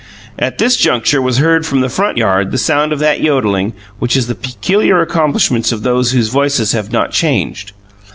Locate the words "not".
6.91-7.11